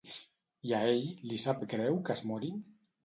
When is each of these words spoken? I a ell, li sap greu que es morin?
I 0.69 0.71
a 0.77 0.79
ell, 0.93 1.03
li 1.31 1.39
sap 1.43 1.61
greu 1.75 2.01
que 2.09 2.17
es 2.17 2.25
morin? 2.31 2.61